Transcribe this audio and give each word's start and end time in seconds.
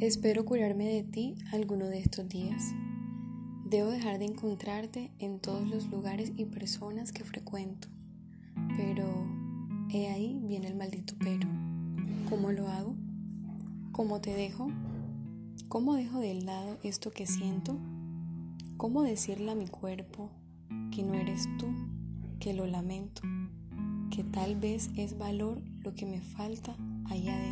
Espero 0.00 0.44
curarme 0.44 0.86
de 0.86 1.04
ti 1.04 1.36
alguno 1.52 1.86
de 1.86 2.00
estos 2.00 2.28
días. 2.28 2.74
Debo 3.64 3.90
dejar 3.90 4.18
de 4.18 4.24
encontrarte 4.24 5.12
en 5.20 5.38
todos 5.38 5.68
los 5.68 5.86
lugares 5.88 6.32
y 6.36 6.46
personas 6.46 7.12
que 7.12 7.22
frecuento. 7.22 7.86
Pero 8.76 9.06
he 9.92 10.08
ahí 10.08 10.40
viene 10.42 10.66
el 10.66 10.74
maldito 10.74 11.14
pero. 11.20 11.48
¿Cómo 12.28 12.50
lo 12.50 12.66
hago? 12.66 12.96
¿Cómo 13.92 14.20
te 14.20 14.34
dejo? 14.34 14.68
¿Cómo 15.68 15.94
dejo 15.94 16.18
de 16.18 16.34
lado 16.42 16.76
esto 16.82 17.12
que 17.12 17.28
siento? 17.28 17.78
¿Cómo 18.76 19.04
decirle 19.04 19.52
a 19.52 19.54
mi 19.54 19.68
cuerpo 19.68 20.28
que 20.90 21.04
no 21.04 21.14
eres 21.14 21.46
tú, 21.56 21.68
que 22.40 22.52
lo 22.52 22.66
lamento, 22.66 23.22
que 24.10 24.24
tal 24.24 24.56
vez 24.56 24.90
es 24.96 25.16
valor 25.16 25.62
lo 25.84 25.94
que 25.94 26.04
me 26.04 26.20
falta 26.20 26.76
allá? 27.08 27.43